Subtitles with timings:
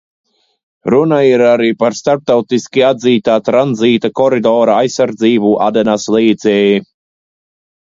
[0.93, 6.61] Runa ir arī par starptautiski atzītā tranzīta koridora aizsardzību Adenas līcī.